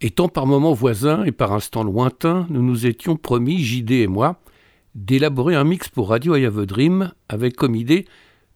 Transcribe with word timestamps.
Étant 0.00 0.28
par 0.28 0.46
moments 0.46 0.74
voisins 0.74 1.24
et 1.24 1.32
par 1.32 1.52
instants 1.52 1.82
lointains, 1.82 2.46
nous 2.50 2.62
nous 2.62 2.86
étions 2.86 3.16
promis, 3.16 3.58
JD 3.58 3.90
et 3.90 4.06
moi, 4.06 4.40
d'élaborer 4.94 5.56
un 5.56 5.64
mix 5.64 5.88
pour 5.88 6.10
Radio 6.10 6.36
I 6.36 6.44
Have 6.44 6.60
a 6.60 6.66
Dream 6.66 7.12
avec 7.28 7.56
comme 7.56 7.74
idée 7.74 8.04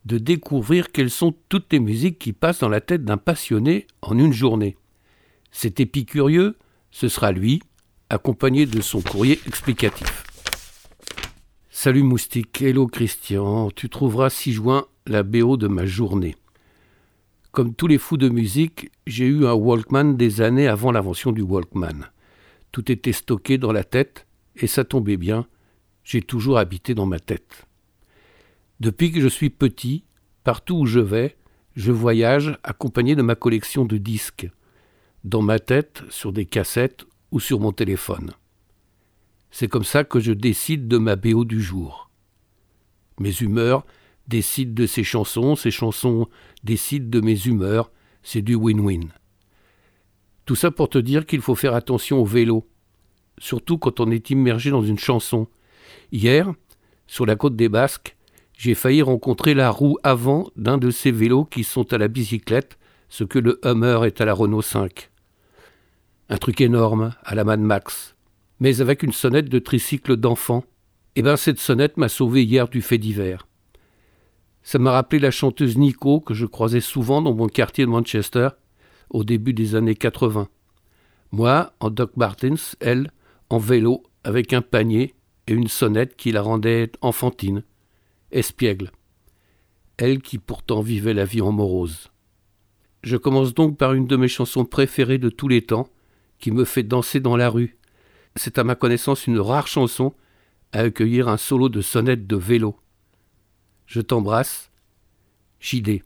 de 0.04 0.18
découvrir 0.18 0.92
quelles 0.92 1.10
sont 1.10 1.34
toutes 1.48 1.72
les 1.72 1.80
musiques 1.80 2.20
qui 2.20 2.32
passent 2.32 2.60
dans 2.60 2.68
la 2.68 2.80
tête 2.80 3.04
d'un 3.04 3.16
passionné 3.16 3.88
en 4.02 4.16
une 4.16 4.32
journée. 4.32 4.76
Cet 5.50 5.80
épicurieux, 5.80 6.56
ce 6.92 7.08
sera 7.08 7.32
lui, 7.32 7.60
accompagné 8.08 8.64
de 8.64 8.80
son 8.80 9.00
courrier 9.00 9.40
explicatif. 9.44 10.24
Salut 11.70 12.04
Moustique, 12.04 12.62
hello 12.62 12.86
Christian, 12.86 13.72
tu 13.72 13.88
trouveras 13.88 14.30
6 14.30 14.52
juin 14.52 14.86
la 15.06 15.24
BO 15.24 15.56
de 15.56 15.66
ma 15.66 15.86
journée. 15.86 16.36
Comme 17.52 17.74
tous 17.74 17.86
les 17.86 17.98
fous 17.98 18.16
de 18.16 18.30
musique, 18.30 18.90
j'ai 19.06 19.26
eu 19.26 19.44
un 19.44 19.52
Walkman 19.52 20.16
des 20.16 20.40
années 20.40 20.68
avant 20.68 20.90
l'invention 20.90 21.32
du 21.32 21.42
Walkman. 21.42 22.06
Tout 22.72 22.90
était 22.90 23.12
stocké 23.12 23.58
dans 23.58 23.72
la 23.72 23.84
tête, 23.84 24.26
et 24.56 24.66
ça 24.66 24.84
tombait 24.84 25.18
bien, 25.18 25.46
j'ai 26.02 26.22
toujours 26.22 26.56
habité 26.56 26.94
dans 26.94 27.04
ma 27.04 27.18
tête. 27.20 27.66
Depuis 28.80 29.12
que 29.12 29.20
je 29.20 29.28
suis 29.28 29.50
petit, 29.50 30.04
partout 30.44 30.76
où 30.76 30.86
je 30.86 30.98
vais, 30.98 31.36
je 31.76 31.92
voyage 31.92 32.58
accompagné 32.62 33.16
de 33.16 33.22
ma 33.22 33.34
collection 33.34 33.84
de 33.84 33.98
disques, 33.98 34.50
dans 35.24 35.42
ma 35.42 35.58
tête, 35.58 36.04
sur 36.08 36.32
des 36.32 36.46
cassettes 36.46 37.04
ou 37.32 37.38
sur 37.38 37.60
mon 37.60 37.72
téléphone. 37.72 38.30
C'est 39.50 39.68
comme 39.68 39.84
ça 39.84 40.04
que 40.04 40.20
je 40.20 40.32
décide 40.32 40.88
de 40.88 40.96
ma 40.96 41.16
BO 41.16 41.44
du 41.44 41.60
jour. 41.60 42.10
Mes 43.20 43.42
humeurs, 43.42 43.84
décide 44.28 44.72
de 44.72 44.86
ses 44.86 45.04
chansons, 45.04 45.56
ses 45.56 45.70
chansons 45.70 46.28
décident 46.64 47.08
de 47.08 47.20
mes 47.20 47.46
humeurs, 47.46 47.90
c'est 48.22 48.42
du 48.42 48.54
win-win. 48.54 49.08
Tout 50.44 50.54
ça 50.54 50.70
pour 50.70 50.88
te 50.88 50.98
dire 50.98 51.26
qu'il 51.26 51.40
faut 51.40 51.54
faire 51.54 51.74
attention 51.74 52.18
au 52.18 52.24
vélo, 52.24 52.68
surtout 53.38 53.78
quand 53.78 54.00
on 54.00 54.10
est 54.10 54.30
immergé 54.30 54.70
dans 54.70 54.82
une 54.82 54.98
chanson. 54.98 55.46
Hier, 56.10 56.52
sur 57.06 57.26
la 57.26 57.36
côte 57.36 57.56
des 57.56 57.68
Basques, 57.68 58.16
j'ai 58.56 58.74
failli 58.74 59.02
rencontrer 59.02 59.54
la 59.54 59.70
roue 59.70 59.98
avant 60.02 60.48
d'un 60.56 60.78
de 60.78 60.90
ces 60.90 61.10
vélos 61.10 61.44
qui 61.44 61.64
sont 61.64 61.92
à 61.92 61.98
la 61.98 62.08
bicyclette, 62.08 62.78
ce 63.08 63.24
que 63.24 63.38
le 63.38 63.60
Hummer 63.64 64.00
est 64.06 64.20
à 64.20 64.24
la 64.24 64.34
Renault 64.34 64.62
5. 64.62 65.10
Un 66.28 66.36
truc 66.36 66.60
énorme, 66.60 67.14
à 67.24 67.34
la 67.34 67.44
Mad 67.44 67.60
Max, 67.60 68.14
mais 68.60 68.80
avec 68.80 69.02
une 69.02 69.12
sonnette 69.12 69.48
de 69.48 69.58
tricycle 69.58 70.16
d'enfant. 70.16 70.64
Eh 71.16 71.22
ben 71.22 71.36
cette 71.36 71.58
sonnette 71.58 71.96
m'a 71.96 72.08
sauvé 72.08 72.44
hier 72.44 72.68
du 72.68 72.80
fait 72.80 72.98
divers. 72.98 73.46
Ça 74.62 74.78
m'a 74.78 74.92
rappelé 74.92 75.18
la 75.18 75.30
chanteuse 75.30 75.76
Nico 75.76 76.20
que 76.20 76.34
je 76.34 76.46
croisais 76.46 76.80
souvent 76.80 77.20
dans 77.20 77.34
mon 77.34 77.48
quartier 77.48 77.84
de 77.84 77.90
Manchester 77.90 78.48
au 79.10 79.24
début 79.24 79.52
des 79.52 79.74
années 79.74 79.94
80. 79.94 80.48
Moi, 81.32 81.72
en 81.80 81.90
Doc 81.90 82.16
Martens, 82.16 82.76
elle, 82.80 83.10
en 83.50 83.58
vélo, 83.58 84.02
avec 84.24 84.52
un 84.52 84.62
panier 84.62 85.14
et 85.46 85.52
une 85.52 85.68
sonnette 85.68 86.16
qui 86.16 86.30
la 86.30 86.42
rendait 86.42 86.92
enfantine, 87.00 87.64
espiègle. 88.30 88.92
Elle 89.96 90.22
qui 90.22 90.38
pourtant 90.38 90.80
vivait 90.80 91.14
la 91.14 91.24
vie 91.24 91.42
en 91.42 91.52
morose. 91.52 92.10
Je 93.02 93.16
commence 93.16 93.54
donc 93.54 93.76
par 93.76 93.94
une 93.94 94.06
de 94.06 94.16
mes 94.16 94.28
chansons 94.28 94.64
préférées 94.64 95.18
de 95.18 95.28
tous 95.28 95.48
les 95.48 95.62
temps, 95.62 95.88
qui 96.38 96.50
me 96.50 96.64
fait 96.64 96.82
danser 96.82 97.20
dans 97.20 97.36
la 97.36 97.48
rue. 97.48 97.76
C'est 98.36 98.58
à 98.58 98.64
ma 98.64 98.74
connaissance 98.74 99.26
une 99.26 99.40
rare 99.40 99.66
chanson 99.66 100.14
à 100.72 100.80
accueillir 100.80 101.28
un 101.28 101.36
solo 101.36 101.68
de 101.68 101.80
sonnette 101.80 102.26
de 102.26 102.36
vélo. 102.36 102.76
Je 103.92 104.00
t'embrasse. 104.00 104.70
JD. 105.60 106.00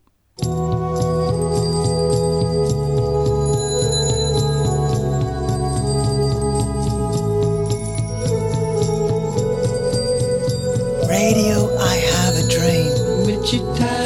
Radio, 11.06 11.78
I 11.78 11.96
have 12.10 12.34
a 12.34 12.48
dream. 12.48 12.90
Wichita, 13.24 14.05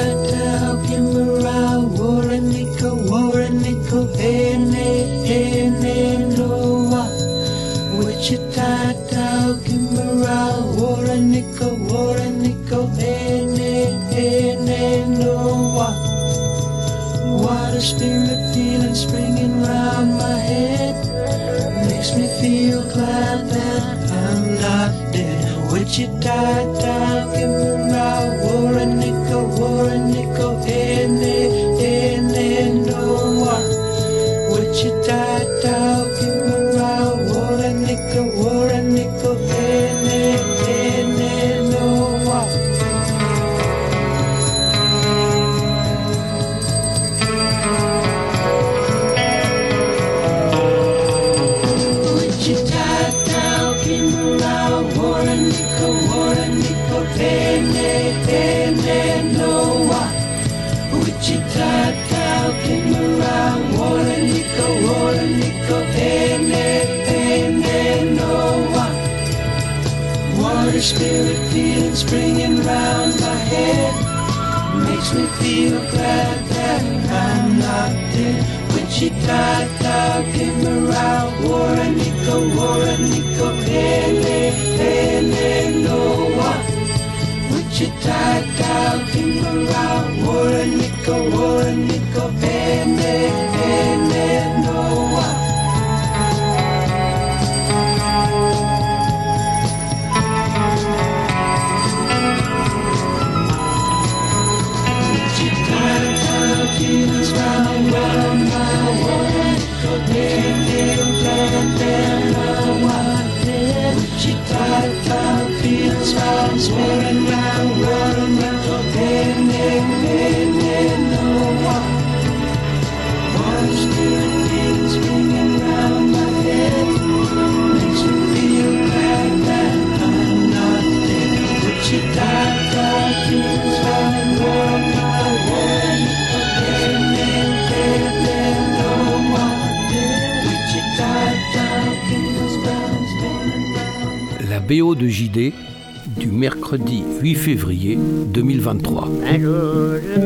mercredi 146.70 147.02
8 147.20 147.34
février 147.34 147.98
2023. 148.32 149.08
Un 149.24 149.38
jour 149.40 149.96
je 150.14 150.20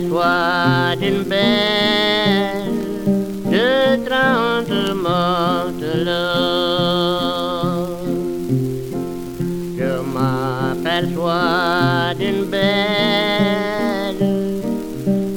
m'aperçois 0.00 0.96
d'une 0.96 1.22
belle 1.24 2.70
de 3.50 3.96
trente 4.06 4.70
matelots. 4.94 6.06
Je 9.78 9.92
m'aperçois 10.14 11.34
d'une 12.18 12.44
belle 12.44 14.18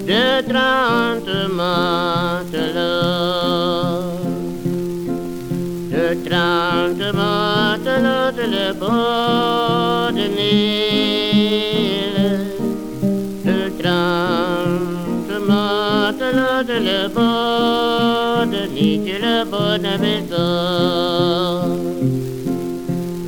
de 0.07 0.25
trente 0.49 1.33
matelots. 1.51 2.63
De 5.91 6.05
trente 6.27 7.05
matelots 7.13 8.31
de 8.37 8.45
le 8.55 8.67
bord 8.73 10.11
de 10.13 10.25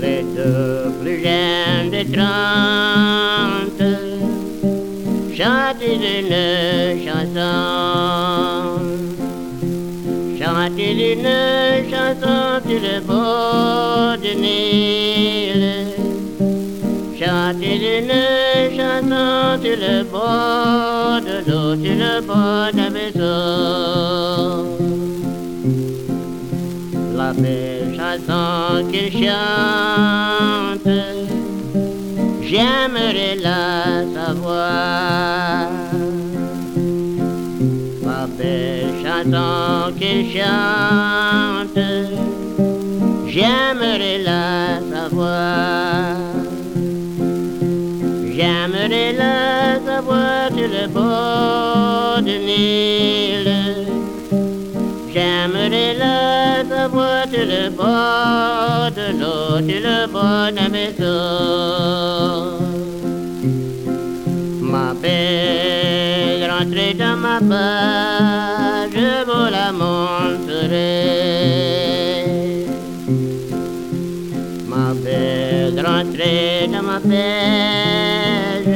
Les 0.01 0.23
deux 0.35 0.91
plus 1.01 1.19
jeunes 1.23 1.91
de 1.91 2.03
trente 2.13 3.83
chantent 5.35 5.85
une 5.85 6.37
chanson. 7.05 7.55
Chantent 10.39 10.79
une 10.79 11.29
chanson 11.91 12.61
sur 12.65 12.79
le 12.79 12.95
bord 13.01 14.15
du 14.17 14.33
Nil. 14.35 15.63
Chantent 17.19 17.61
une 17.61 18.15
chanson 18.77 19.59
sur 19.61 19.77
le 19.85 19.95
bord 20.03 21.19
de 21.21 21.35
l'eau, 21.45 21.69
sur 21.83 21.95
le 21.95 22.21
bord 22.21 22.71
vaisseau 22.93 24.74
la 24.74 24.74
belle 27.37 27.95
chanson 27.95 28.89
qu'il 28.91 29.11
chante, 29.11 30.87
j'aimerais 32.41 33.35
la 33.41 34.03
savoir. 34.13 35.67
La 38.03 38.27
belle 38.37 38.93
chanson 39.03 39.93
qu'il 39.99 40.31
chante, 40.33 41.79
j'aimerais 43.27 44.19
la 44.23 44.79
savoir. 44.93 46.15
J'aimerais 48.35 49.13
la 49.13 49.79
savoir 49.85 50.49
sur 50.49 50.67
le 50.67 50.87
bord 50.87 52.21
du 52.21 52.37
Nil. 52.39 53.44
J'aimerais 55.15 55.93
la 55.97 56.65
savoir 56.67 57.23
sur 57.31 57.45
le 57.45 57.69
bord 57.69 58.91
de 58.97 59.07
l'eau, 59.17 59.63
sur 59.65 59.81
le 59.87 60.07
bord 60.11 60.51
d'un 60.51 60.67
vaisseau. 60.67 61.19
Ma 64.59 64.93
belle, 64.93 66.43
rentrez 66.51 66.93
dans 66.95 67.15
ma 67.15 67.39
page, 67.39 68.91
je 68.91 69.23
vous 69.23 69.47
la 69.55 69.71
montrerai. 69.71 70.83
Ma 74.67 74.93
belle, 74.95 75.79
rentrez 75.79 76.67
dans 76.73 76.83
ma 76.83 76.99
page, 76.99 78.67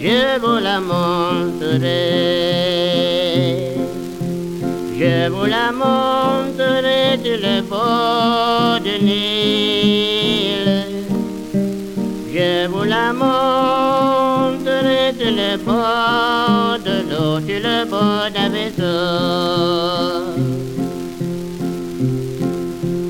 je 0.00 0.38
vous 0.40 0.58
la 0.58 0.80
montrerai. 0.80 2.45
Je 5.26 5.30
vous 5.32 5.46
la 5.46 5.72
montrerai 5.72 7.18
sur 7.24 7.38
le 7.46 7.60
bord 7.62 8.78
du 8.78 8.96
Nil. 9.04 10.66
Je 12.32 12.68
vous 12.68 12.84
la 12.84 13.12
montrerai 13.12 15.04
sur 15.18 15.32
le 15.42 15.56
bord 15.64 16.78
de 16.86 16.96
l'eau, 17.10 17.40
sur 17.44 17.60
le 17.68 17.78
bord 17.90 18.28
d'un 18.32 18.50
vaisseau. 18.50 19.02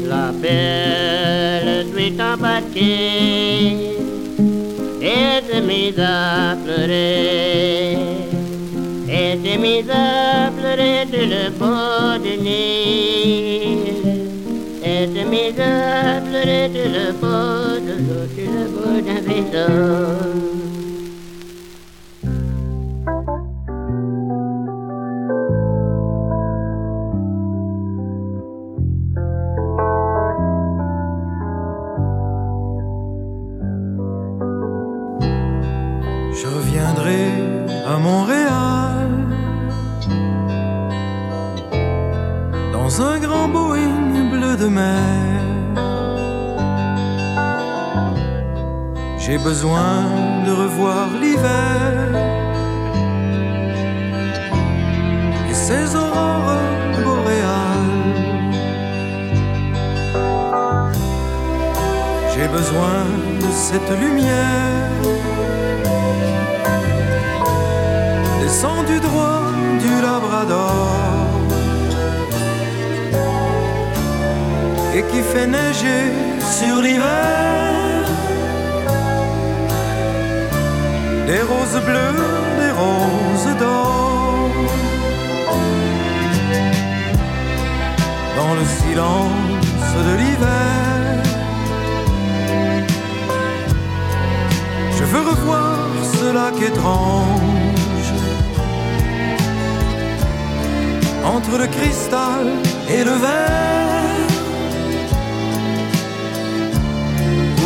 La 0.08 0.32
belle 0.40 1.84
suite 1.92 2.18
embarquée 2.18 3.92
et 5.02 5.42
se 5.52 5.58
mise 5.60 6.00
à 6.00 6.56
pleurer. 6.64 7.98
Et 9.08 9.38
s'est 9.42 9.56
mise 9.56 9.88
à 9.88 10.50
pleurer 10.50 11.06
sur 11.10 11.26
le 11.26 11.50
à 16.66 16.68
sur 16.68 16.88
le 16.88 17.12
l'eau, 18.08 18.26
sur 18.34 18.50
le 18.50 19.00
d'un 19.02 19.20
vaisseau. 19.20 20.52
Je 20.52 20.55
besoin 49.50 50.02
de 50.44 50.52
revoir 50.64 51.06
l'hiver 51.22 51.92
et 55.48 55.54
ses 55.54 55.86
aurores 55.94 56.64
boréales. 57.04 58.02
J'ai 62.32 62.48
besoin 62.58 62.98
de 63.44 63.50
cette 63.66 63.92
lumière 64.04 65.04
descendu 68.42 68.98
droit 69.08 69.46
du 69.84 69.94
Labrador 70.06 70.88
et 74.96 75.02
qui 75.10 75.20
fait 75.30 75.46
neiger 75.46 76.04
sur 76.58 76.76
l'hiver 76.82 77.65
des 81.26 81.42
roses 81.42 81.80
bleues, 81.84 82.16
des 82.60 82.72
roses 82.82 83.56
d'or. 83.58 84.50
Dans 88.36 88.54
le 88.54 88.64
silence 88.80 89.88
de 90.08 90.14
l'hiver, 90.20 91.22
je 94.98 95.04
veux 95.04 95.24
revoir 95.30 95.78
ce 96.18 96.32
lac 96.32 96.56
étrange 96.62 97.56
entre 101.24 101.58
le 101.58 101.66
cristal 101.66 102.46
et 102.88 103.02
le 103.02 103.16
verre 103.26 104.28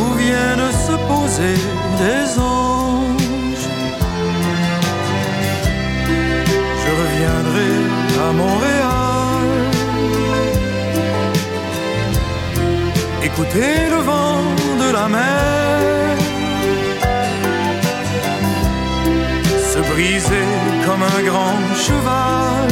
où 0.00 0.14
viennent 0.14 0.72
se 0.86 0.96
poser 1.12 1.56
des 1.98 2.40
anges. 2.40 2.59
À 7.56 8.32
Montréal, 8.32 9.48
écouter 13.22 13.88
le 13.90 14.00
vent 14.10 14.42
de 14.82 14.92
la 14.92 15.08
mer. 15.08 16.16
Se 19.72 19.78
briser 19.92 20.48
comme 20.84 21.02
un 21.02 21.22
grand 21.28 21.58
cheval 21.86 22.68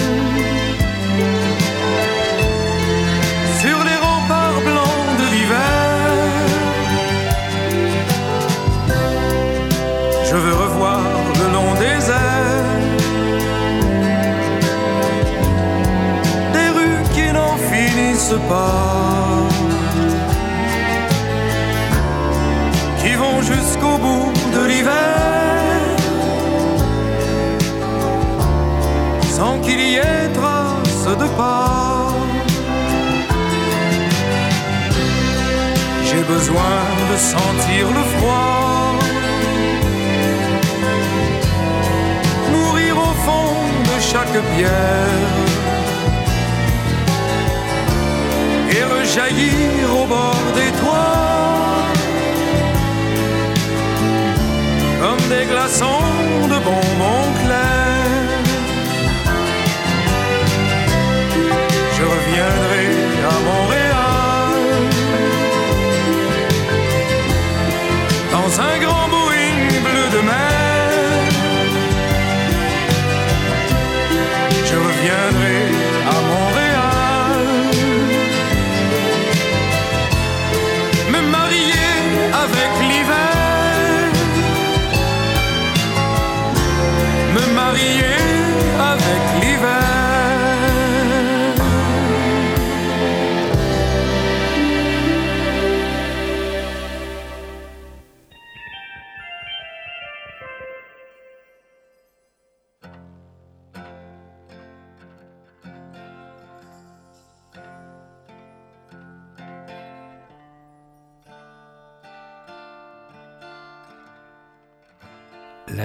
qui 23.00 23.14
vont 23.14 23.40
jusqu'au 23.40 23.96
bout 23.96 24.32
de 24.52 24.66
l'hiver, 24.66 25.96
sans 29.30 29.58
qu'il 29.60 29.80
y 29.80 29.94
ait 29.96 30.28
trace 30.34 31.06
de 31.22 31.26
pas. 31.38 32.12
J'ai 36.04 36.22
besoin 36.34 36.76
de 37.10 37.16
sentir 37.16 37.84
le 37.96 38.02
froid. 38.14 38.94
Mourir 42.52 42.94
au 42.98 43.14
fond 43.24 43.54
de 43.88 44.00
chaque 44.02 44.38
pierre 44.54 45.47
Et 49.18 49.20
rejaillir 49.20 49.96
au 50.00 50.06
bord 50.06 50.44
des 50.54 50.70
toits. 50.78 51.88
Comme 55.00 55.28
des 55.28 55.44
glaçons 55.46 56.04
de 56.44 56.58
bonbons 56.64 57.47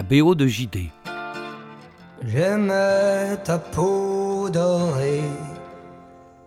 La 0.03 0.21
BO 0.21 0.35
de 0.35 0.47
JD. 0.47 0.89
J'aimais 2.25 3.37
ta 3.43 3.57
peau 3.57 4.49
dorée, 4.49 5.21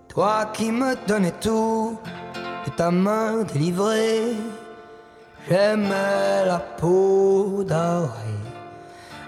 toi 0.09 0.51
qui 0.53 0.71
me 0.71 0.95
donnais 1.07 1.33
tout 1.41 1.99
de 2.67 2.71
ta 2.71 2.91
main 2.91 3.45
délivrée. 3.45 4.35
J'aimais 5.49 6.45
la 6.47 6.59
peau 6.59 7.65
dorée, 7.67 8.41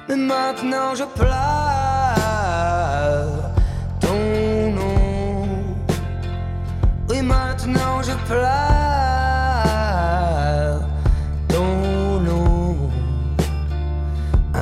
mais 0.09 0.17
maintenant 0.17 0.95
je 0.95 1.05
pleure 1.05 1.29
ton 4.01 4.73
nom. 4.73 5.47
Oui, 7.09 7.23
maintenant 7.23 8.03
je 8.03 8.13
pleure 8.27 9.18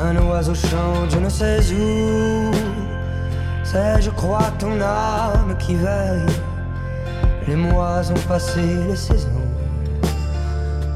Un 0.09 0.17
oiseau 0.19 0.55
chante, 0.55 1.11
je 1.11 1.19
ne 1.19 1.29
sais 1.29 1.59
où. 1.75 2.53
C'est, 3.65 4.01
je 4.01 4.11
crois, 4.11 4.53
ton 4.57 4.81
âme 4.81 5.57
qui 5.59 5.75
veille. 5.75 6.33
Les 7.49 7.57
mois 7.57 8.03
ont 8.13 8.29
passé, 8.29 8.61
les 8.89 8.95
saisons. 8.95 9.49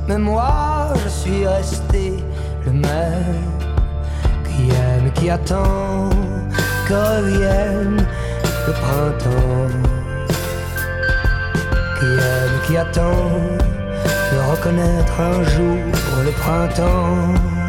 Mais 0.06 0.16
moi, 0.16 0.92
je 1.02 1.08
suis 1.08 1.44
resté 1.44 2.22
le 2.64 2.70
même 2.70 3.48
qui 4.44 4.70
aime, 4.70 5.10
qui 5.12 5.28
attend 5.28 6.08
que 6.86 6.94
revienne 6.94 8.06
le 8.68 8.72
printemps. 8.72 9.74
Qui 11.98 12.06
aime, 12.06 12.56
qui 12.64 12.76
attend 12.76 13.28
de 14.30 14.50
reconnaître 14.52 15.20
un 15.20 15.42
jour 15.42 15.78
le 16.24 16.30
printemps. 16.30 17.60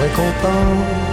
Récompense. 0.00 1.12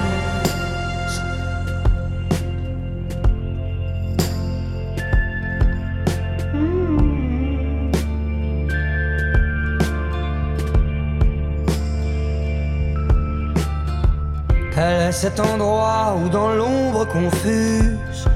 Est 14.78 15.12
cet 15.12 15.42
endroit 15.42 16.16
où 16.24 16.30
dans 16.30 16.54
l'ombre 16.54 17.06
confuse 17.06 18.30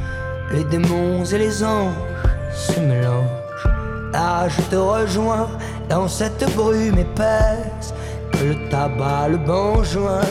les 0.51 0.65
démons 0.65 1.23
et 1.23 1.38
les 1.38 1.63
anges 1.63 1.93
se 2.53 2.79
mélangent 2.81 3.69
Là 4.12 4.50
je 4.50 4.62
te 4.63 4.75
rejoins 4.75 5.47
dans 5.89 6.07
cette 6.09 6.43
brume 6.53 6.97
épaisse 6.97 7.73
tabac, 8.74 9.27
le 9.30 9.38
banjoin 9.38 10.25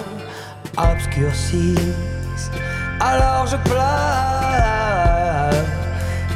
obscurcissent. 0.77 2.51
Alors 2.99 3.47
je 3.47 3.57
pleure 3.69 5.55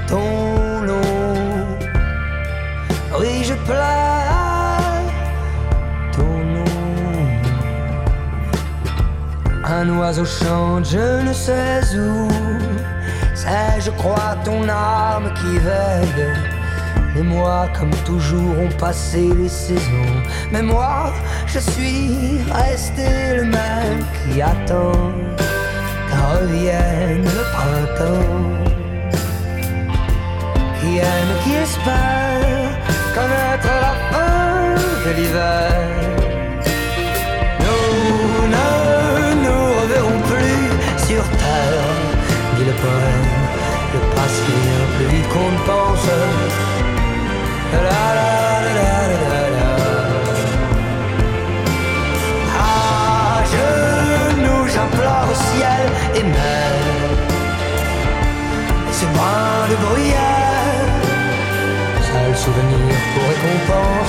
ton 0.06 0.82
nom. 0.90 1.66
Oui, 3.18 3.42
je 3.42 3.54
pleure 3.68 5.02
ton 6.16 6.34
nom. 6.54 6.78
Un 9.64 9.88
oiseau 9.98 10.24
chante, 10.24 10.84
je 10.84 11.06
ne 11.26 11.32
sais 11.32 11.80
où. 11.98 12.28
C'est, 13.34 13.80
je 13.80 13.90
crois, 13.90 14.36
ton 14.44 14.68
âme 14.68 15.28
qui 15.38 15.58
veille. 15.58 16.30
Les 17.16 17.22
mois, 17.22 17.66
comme 17.76 17.94
toujours, 18.04 18.58
ont 18.58 18.74
passé 18.78 19.30
les 19.38 19.48
saisons. 19.48 20.16
Mais 20.52 20.60
moi, 20.60 21.05
je 21.56 21.70
suis 21.70 22.38
resté 22.52 23.36
le 23.36 23.44
même 23.44 24.00
qui 24.22 24.42
attend 24.42 24.92
qu'en 26.08 26.24
revienne 26.36 27.24
le 27.24 27.44
printemps. 27.56 28.34
Qui 30.78 30.98
aime, 30.98 31.32
qui 31.42 31.52
espère 31.54 32.68
connaître 33.16 33.70
la 33.86 33.94
fin 34.10 34.74
de 35.04 35.10
l'hiver. 35.16 35.72
Nous 37.64 38.48
ne 38.56 38.70
nous 39.44 39.66
reverrons 39.80 40.20
plus 40.30 40.66
sur 41.06 41.24
terre, 41.42 41.88
dit 42.56 42.66
le 42.70 42.76
poème. 42.82 43.32
Le 43.94 44.00
passé 44.14 44.52
plus 44.96 45.08
vite 45.16 45.28
qu'on 45.28 45.52
pense. 45.70 46.10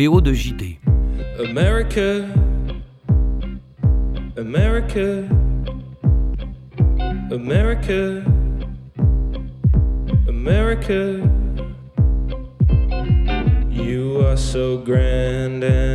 BO 0.00 0.18
de 0.18 0.32
JD. 0.32 0.78
America, 1.46 2.26
America, 4.38 5.28
America, 7.30 8.24
America. 10.26 11.20
You 13.70 14.24
are 14.26 14.38
so 14.38 14.78
grand 14.78 15.64
and 15.64 15.89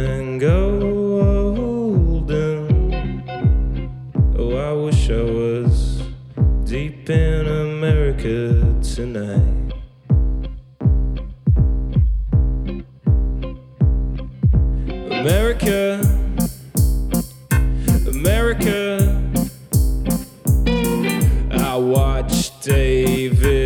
watch 22.29 22.59
David. 22.61 23.64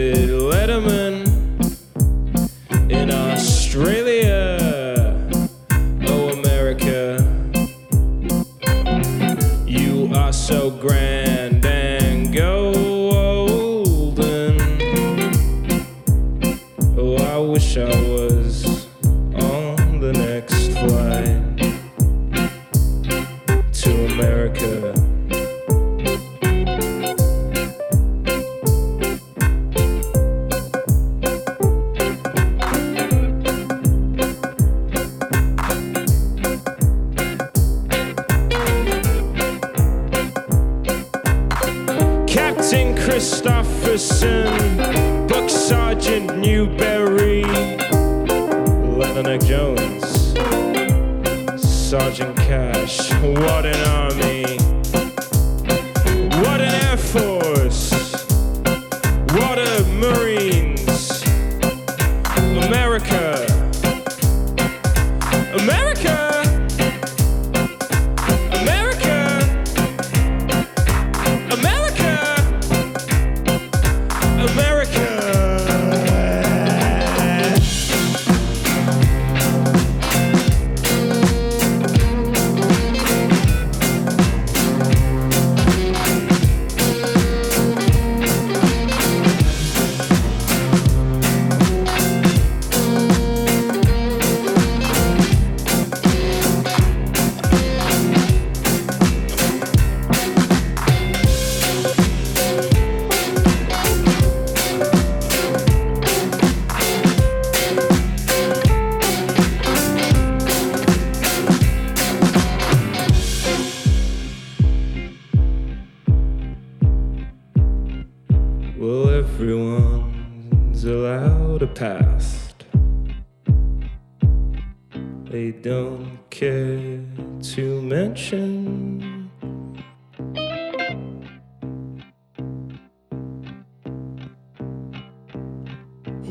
they 125.30 125.52
don't 125.52 126.18
care 126.32 127.00
to 127.42 127.82
mention. 127.84 129.30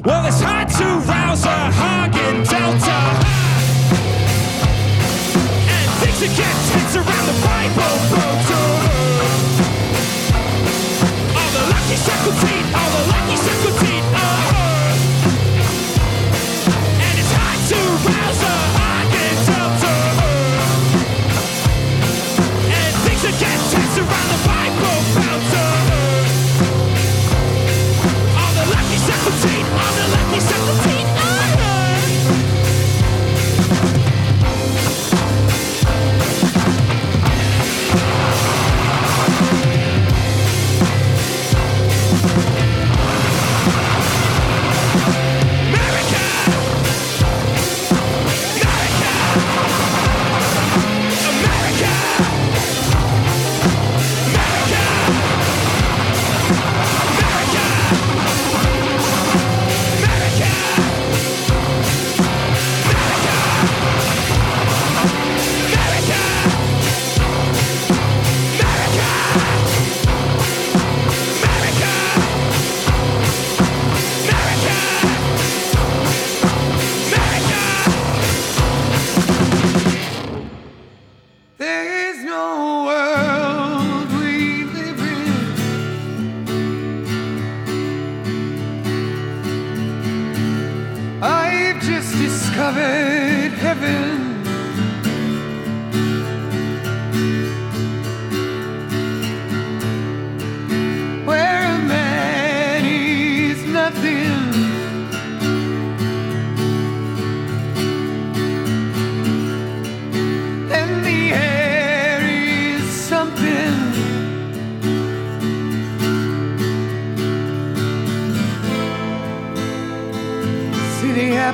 Well, 0.04 0.26
it's 0.26 0.40
hard 0.40 0.68
to 0.68 0.84
rouse 1.06 1.44
a 1.44 1.70
hog 1.70 2.14
in 2.16 2.42
Delta. 2.42 2.98
And 5.74 5.90
things 6.00 6.20
that 6.20 6.32
get 6.36 6.58
around 6.96 7.26
the 7.26 7.38
Bible. 7.46 8.27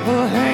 我 0.07 0.44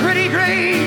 pretty 0.00 0.28
green. 0.28 0.85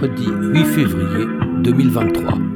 Mercredi 0.00 0.26
8 0.54 0.64
février 0.64 1.26
2023. 1.62 2.47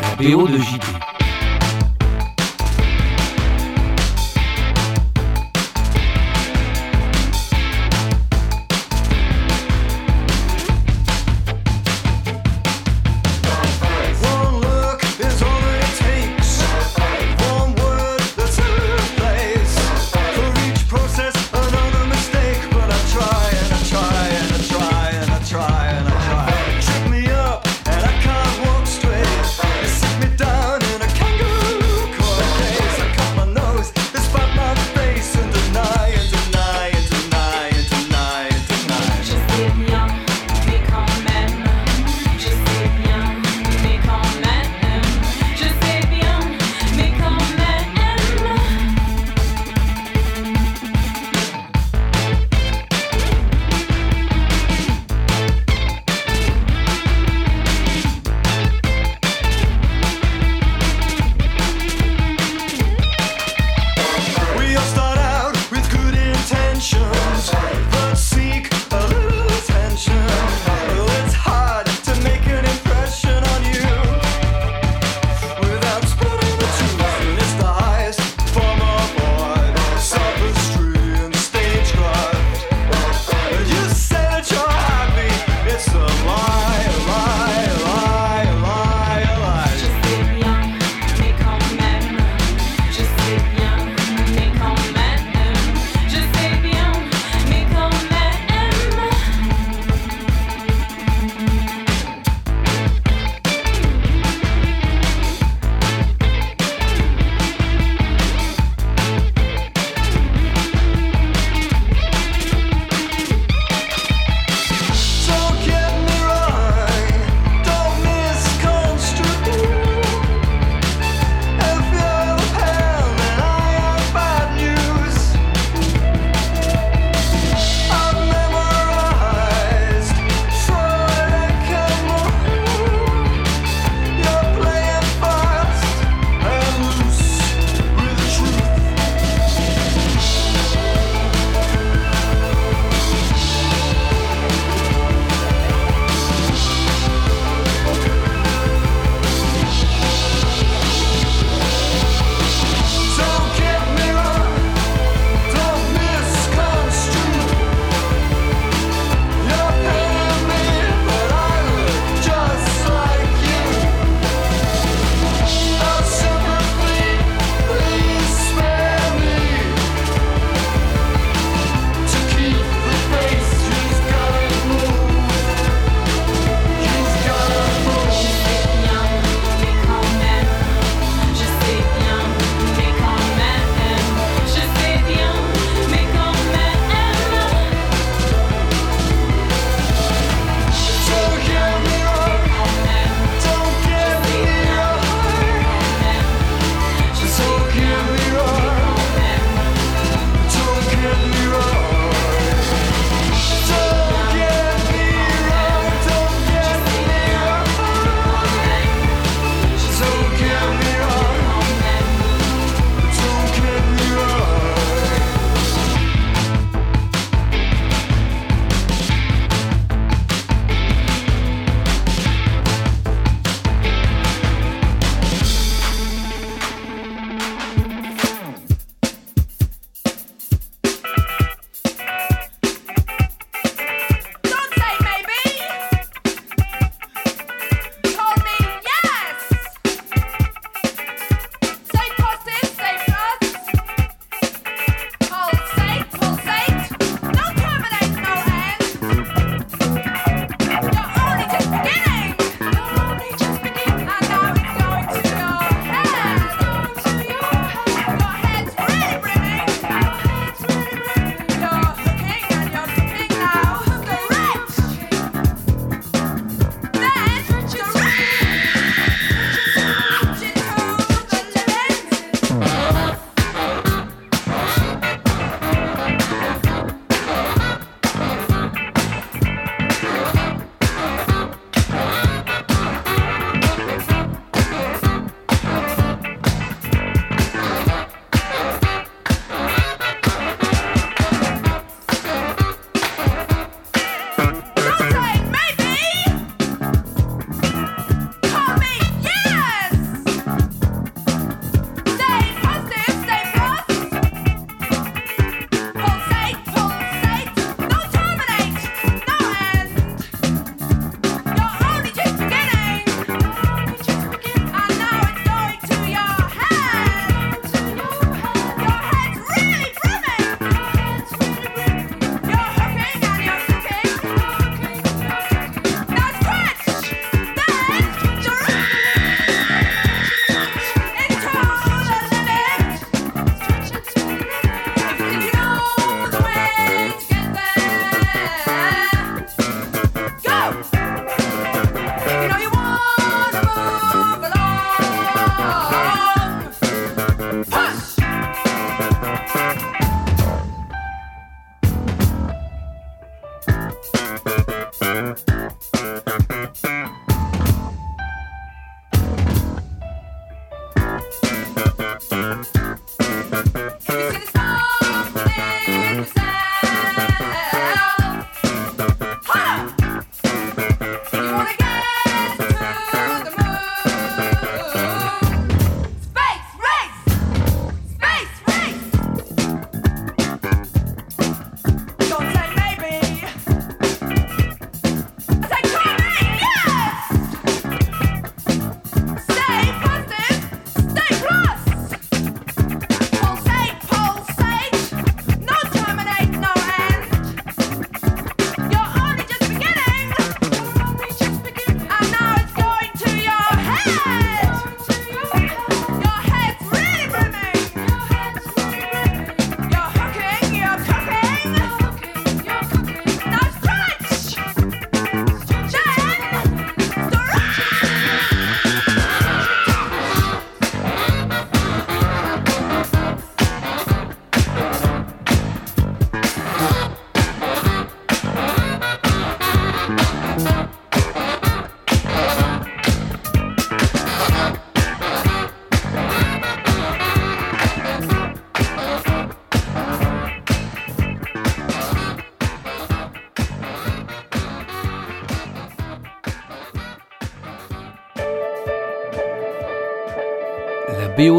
La 0.00 0.14
BO 0.14 0.46
de 0.46 0.58
JD. 0.58 1.05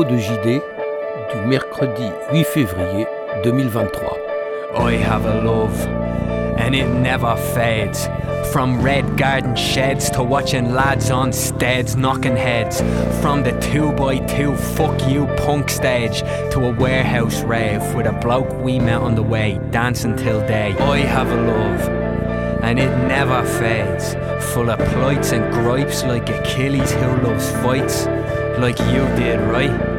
De 0.08 0.18
JD 0.18 0.62
du 1.34 1.48
mercredi 1.48 2.10
8 2.32 2.44
février 2.46 3.08
2023. 3.44 4.18
I 4.78 4.94
have 4.94 5.26
a 5.26 5.42
love, 5.44 5.86
and 6.58 6.74
it 6.74 6.88
never 6.88 7.36
fades. 7.54 8.08
From 8.54 8.82
red 8.82 9.18
garden 9.18 9.56
sheds 9.56 10.10
to 10.12 10.24
watching 10.24 10.74
lads 10.74 11.12
on 11.12 11.34
steads 11.34 11.98
knocking 11.98 12.38
heads. 12.38 12.82
From 13.22 13.44
the 13.44 13.52
2x2 13.52 14.56
fuck 14.56 15.10
you 15.10 15.28
punk 15.46 15.70
stage 15.70 16.22
to 16.52 16.68
a 16.68 16.72
warehouse 16.72 17.42
rave 17.44 17.84
with 17.94 18.08
a 18.08 18.14
bloke 18.14 18.52
we 18.64 18.80
met 18.80 19.02
on 19.02 19.16
the 19.16 19.24
way, 19.24 19.60
dancing 19.72 20.16
till 20.16 20.40
day. 20.48 20.74
I 20.80 21.00
have 21.00 21.30
a 21.30 21.42
love, 21.42 21.82
and 22.64 22.80
it 22.80 22.92
never 23.08 23.44
fades. 23.60 24.16
Full 24.54 24.70
of 24.70 24.80
plights 24.80 25.34
and 25.34 25.52
gripes 25.52 26.04
like 26.04 26.30
Achilles 26.30 26.92
who 26.94 27.28
loves 27.28 27.52
fights. 27.64 28.08
Like 28.58 28.80
you 28.80 29.06
did, 29.16 29.40
right? 29.52 29.97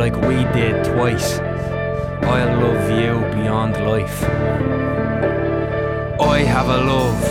Like 0.00 0.16
we 0.16 0.36
did 0.58 0.82
twice. 0.82 1.40
I'll 2.22 2.58
love 2.58 2.88
you 2.88 3.20
beyond 3.36 3.74
life. 3.86 4.22
I 6.18 6.38
have 6.38 6.68
a 6.70 6.78
love, 6.78 7.22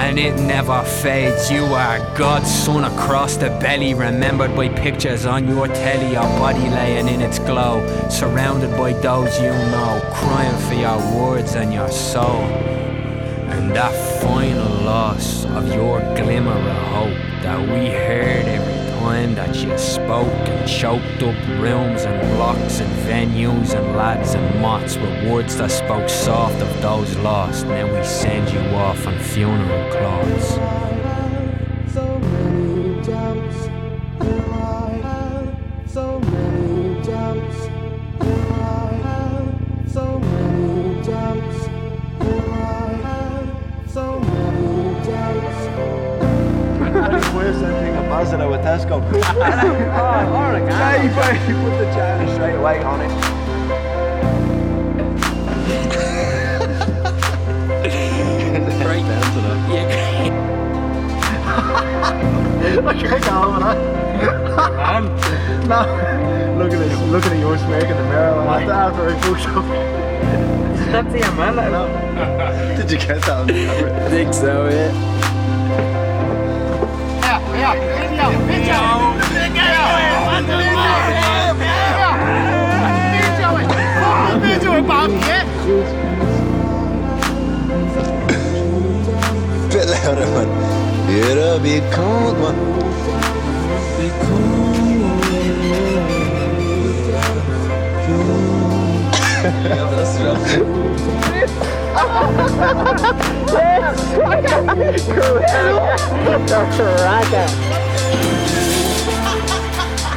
and 0.00 0.18
it 0.18 0.34
never 0.40 0.82
fades. 0.82 1.50
You 1.50 1.62
are 1.64 1.98
God's 2.16 2.50
son 2.50 2.84
across 2.84 3.36
the 3.36 3.50
belly, 3.60 3.92
remembered 3.92 4.56
by 4.56 4.70
pictures 4.70 5.26
on 5.26 5.46
your 5.46 5.68
telly, 5.68 6.12
your 6.12 6.30
body 6.40 6.70
laying 6.70 7.06
in 7.06 7.20
its 7.20 7.38
glow, 7.38 7.86
surrounded 8.08 8.70
by 8.78 8.94
those 8.94 9.38
you 9.38 9.50
know, 9.50 10.00
crying 10.14 10.58
for 10.68 10.76
your 10.76 10.98
words 11.20 11.54
and 11.54 11.70
your 11.70 11.90
soul. 11.90 12.40
And 13.52 13.76
that 13.76 13.92
final 14.22 14.84
loss 14.84 15.44
of 15.44 15.68
your 15.68 16.00
glimmer 16.16 16.52
of 16.52 16.76
hope 16.94 17.42
that 17.42 17.60
we 17.60 17.90
heard 17.90 18.46
every 18.46 18.69
time 19.00 19.34
that 19.34 19.56
you 19.56 19.76
spoke 19.78 20.26
and 20.26 20.68
choked 20.68 21.22
up 21.22 21.48
rooms 21.58 22.02
and 22.02 22.20
blocks 22.36 22.80
and 22.80 22.92
venues 23.08 23.74
and 23.74 23.96
lads 23.96 24.34
and 24.34 24.60
mots 24.60 24.96
with 24.98 25.30
words 25.30 25.56
that 25.56 25.70
spoke 25.70 26.06
soft 26.08 26.60
of 26.60 26.82
those 26.82 27.16
lost. 27.16 27.64
And 27.64 27.70
then 27.70 27.94
we 27.94 28.04
send 28.04 28.50
you 28.50 28.60
off 28.76 29.06
on 29.06 29.18
funeral 29.18 29.90
clothes. 29.90 30.79
Asda 48.20 48.50
with 48.50 48.60
Tesco. 48.60 49.00
oh, 49.00 50.36
or 50.36 50.52
a. 50.52 50.60
Yeah, 50.60 51.02
you 51.02 51.54
put 51.64 51.78
the 51.78 51.86
china 51.94 52.34
straight 52.34 52.56
away 52.56 52.82
on 52.82 53.00
it. 53.00 53.10
I 62.86 62.94
can't 62.94 63.24
go 63.24 63.42
over 63.42 63.60
that. 63.60 63.78
Man. 64.76 65.04
no. 65.68 65.80
Look 66.58 66.72
at 66.72 66.78
this. 66.78 67.00
look 67.08 67.24
at 67.24 67.38
your 67.38 67.56
smirk 67.56 67.84
in 67.84 67.96
the 67.96 68.02
mirror. 68.04 68.34
I'm 68.34 68.46
like, 68.46 68.66
that's 68.66 68.96
very 68.96 69.18
cool, 69.22 69.34
up. 69.34 69.64
That's 70.92 71.12
the 71.12 71.20
man, 71.36 71.58
I 71.58 71.70
know. 71.70 72.76
Did 72.76 72.90
you 72.90 72.98
get 72.98 73.22
that? 73.22 73.50
I 73.50 74.10
think 74.10 74.34
so, 74.34 74.68
yeah. 74.68 76.09
Bella, 77.60 78.30
mi 78.46 78.64
ciao. 78.64 79.00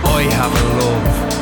I 0.06 0.22
have 0.30 0.54
a 0.54 0.64
love, 0.80 1.33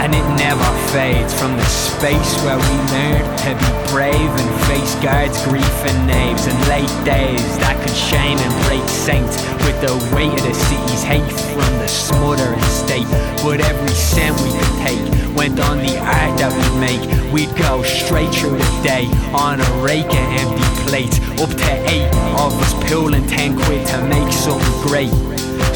and 0.00 0.14
it 0.14 0.24
never 0.40 0.70
fades 0.88 1.32
from 1.38 1.56
the 1.56 1.64
space 1.64 2.32
where 2.42 2.56
we 2.56 2.74
learned 2.88 3.28
to 3.44 3.52
be 3.52 3.70
brave 3.92 4.32
and 4.32 4.50
face 4.64 4.94
guards, 5.04 5.36
grief 5.44 5.76
and 5.84 6.06
knaves, 6.06 6.46
and 6.46 6.56
late 6.68 6.88
days 7.04 7.44
that 7.60 7.76
could 7.84 7.94
shame 7.94 8.38
and 8.38 8.54
break 8.64 8.82
saints 8.88 9.36
with 9.60 9.76
the 9.84 9.92
weight 10.16 10.32
of 10.32 10.40
the 10.40 10.54
city's 10.56 11.02
hate 11.04 11.32
from 11.52 11.68
the 11.78 11.88
smothering 11.88 12.62
state. 12.64 13.04
But 13.44 13.60
every 13.60 13.92
cent 13.92 14.32
we 14.40 14.48
could 14.56 14.76
take 14.80 15.36
went 15.36 15.60
on 15.60 15.78
the 15.84 15.98
art 16.00 16.32
that 16.40 16.48
we 16.48 16.64
make. 16.80 17.04
We'd 17.30 17.54
go 17.60 17.82
straight 17.82 18.32
through 18.32 18.56
the 18.56 18.80
day 18.82 19.04
on 19.36 19.60
a 19.60 19.70
rake 19.84 20.08
of 20.08 20.26
empty 20.40 20.68
plates, 20.88 21.20
up 21.36 21.52
to 21.52 21.72
eight 21.92 22.08
of 22.40 22.56
us 22.56 22.72
pulling 22.88 23.26
ten 23.28 23.54
quid 23.54 23.86
to 23.88 24.00
make 24.08 24.32
something 24.32 24.80
great. 24.80 25.12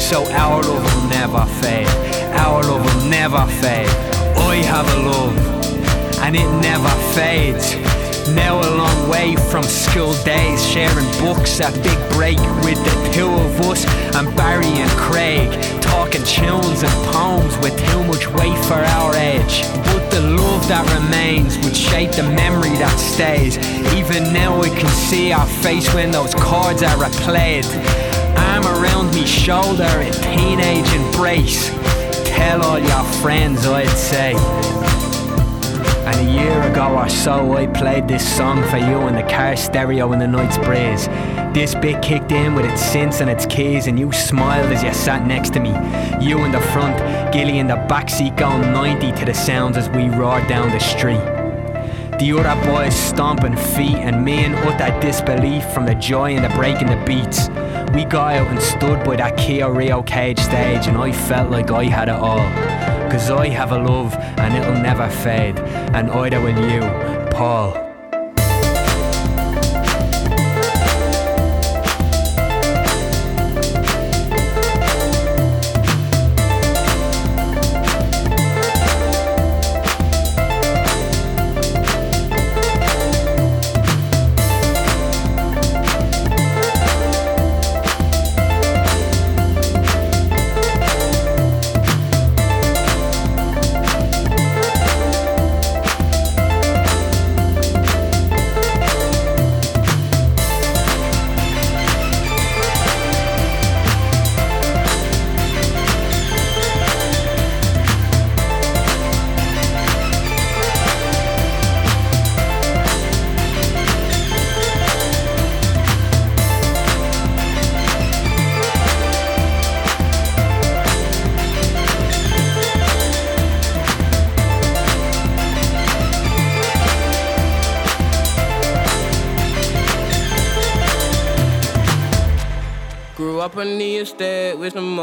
So 0.01 0.25
our 0.33 0.63
love 0.63 0.81
will 0.81 1.09
never 1.09 1.45
fade. 1.61 1.87
Our 2.33 2.63
love 2.63 2.83
will 2.83 3.09
never 3.09 3.45
fade. 3.61 4.14
I 4.37 4.55
have 4.67 4.87
a 4.89 4.99
love, 5.09 5.37
and 6.19 6.35
it 6.35 6.49
never 6.61 6.89
fades. 7.13 7.75
Now 8.33 8.59
a 8.59 8.69
long 8.75 9.07
way 9.07 9.35
from 9.35 9.63
school 9.63 10.13
days, 10.23 10.65
sharing 10.67 11.05
books 11.21 11.61
at 11.61 11.73
Big 11.83 11.99
Break 12.11 12.39
with 12.63 12.83
the 12.83 13.11
two 13.13 13.29
of 13.29 13.61
us 13.61 13.85
and 14.15 14.35
Barry 14.35 14.65
and 14.65 14.89
Craig, 14.91 15.51
talking 15.81 16.23
tunes 16.23 16.81
and 16.81 16.91
poems 17.13 17.55
with 17.59 17.77
too 17.91 18.03
much 18.03 18.27
weight 18.33 18.57
for 18.65 18.81
our 18.97 19.15
age. 19.15 19.61
But 19.85 20.09
the 20.09 20.21
love 20.21 20.67
that 20.67 20.85
remains 20.99 21.57
would 21.59 21.75
shape 21.75 22.11
the 22.11 22.23
memory 22.23 22.75
that 22.77 22.97
stays. 22.97 23.57
Even 23.93 24.33
now 24.33 24.59
we 24.59 24.69
can 24.69 24.89
see 24.89 25.31
our 25.31 25.47
face 25.47 25.93
when 25.93 26.11
those 26.11 26.33
chords 26.33 26.81
are 26.81 26.97
replayed. 26.97 27.65
Arm 28.35 28.65
around 28.65 29.13
me 29.13 29.25
shoulder, 29.25 29.83
a 29.83 30.11
teenage 30.11 30.91
embrace. 30.93 31.69
Tell 32.35 32.61
all 32.61 32.79
your 32.79 33.03
friends, 33.21 33.65
I'd 33.65 33.87
say. 33.97 34.33
And 36.05 36.27
a 36.27 36.31
year 36.31 36.61
ago 36.69 36.97
or 36.97 37.09
so, 37.09 37.53
I 37.53 37.65
played 37.67 38.07
this 38.07 38.23
song 38.37 38.61
for 38.69 38.77
you 38.77 39.07
in 39.07 39.15
the 39.15 39.23
car 39.23 39.55
stereo 39.55 40.11
in 40.13 40.19
the 40.19 40.27
night's 40.27 40.57
breeze. 40.57 41.07
This 41.53 41.73
bit 41.73 42.01
kicked 42.01 42.31
in 42.31 42.53
with 42.53 42.65
its 42.65 42.83
synths 42.83 43.21
and 43.21 43.29
its 43.29 43.45
keys, 43.45 43.87
and 43.87 43.97
you 43.97 44.11
smiled 44.11 44.71
as 44.71 44.83
you 44.83 44.93
sat 44.93 45.25
next 45.25 45.53
to 45.53 45.59
me. 45.59 45.71
You 46.23 46.43
in 46.43 46.51
the 46.51 46.61
front, 46.73 46.97
Gilly 47.33 47.59
in 47.59 47.67
the 47.67 47.77
backseat 47.89 48.37
going 48.37 48.61
90 48.73 49.13
to 49.13 49.25
the 49.25 49.33
sounds 49.33 49.77
as 49.77 49.89
we 49.89 50.09
roared 50.09 50.47
down 50.47 50.69
the 50.69 50.79
street. 50.79 51.25
The 52.19 52.33
other 52.37 52.55
boys 52.65 52.93
stomping 52.93 53.57
feet, 53.57 53.97
and 53.97 54.23
me 54.23 54.45
in 54.45 54.53
utter 54.53 54.99
disbelief 54.99 55.65
from 55.73 55.85
the 55.85 55.95
joy 55.95 56.35
and 56.35 56.43
the 56.43 56.55
break 56.55 56.81
in 56.81 56.87
the 56.87 57.03
beats. 57.05 57.47
We 57.93 58.05
got 58.05 58.35
out 58.35 58.47
and 58.47 58.61
stood 58.61 59.03
by 59.03 59.15
that 59.17 59.37
Kia 59.37 59.71
Rio 59.71 60.03
cage 60.03 60.39
stage, 60.39 60.87
and 60.87 60.97
I 60.97 61.11
felt 61.11 61.49
like 61.49 61.71
I 61.71 61.85
had 61.85 62.09
it 62.09 62.15
all. 62.15 62.39
Cause 63.09 63.29
I 63.29 63.47
have 63.49 63.71
a 63.71 63.77
love, 63.77 64.13
and 64.15 64.53
it'll 64.53 64.81
never 64.81 65.09
fade, 65.09 65.57
and 65.59 66.09
either 66.11 66.41
will 66.41 66.69
you, 66.69 66.81
Paul. 67.31 67.84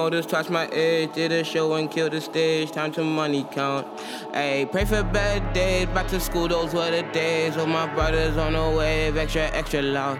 Estate 0.07 0.16
with 0.16 0.24
some 0.24 0.30
touched 0.30 0.50
my 0.50 0.68
age, 0.72 1.12
did 1.12 1.32
a 1.32 1.44
show 1.44 1.74
and 1.74 1.90
killed 1.90 2.12
the 2.12 2.20
stage. 2.20 2.70
Time 2.72 2.92
to 2.92 3.05
money 3.05 3.44
count. 3.53 3.86
Hey, 4.32 4.66
pray 4.70 4.84
for 4.84 5.03
better 5.03 5.53
days. 5.53 5.86
Back 5.86 6.09
to 6.09 6.20
school, 6.20 6.48
those 6.48 6.74
were 6.74 6.90
the 6.90 7.03
days. 7.12 7.57
All 7.57 7.66
my 7.66 7.92
brothers 7.94 8.36
on 8.36 8.55
the 8.55 8.76
wave, 8.76 9.16
extra, 9.16 9.42
extra 9.53 9.82
loud. 9.82 10.18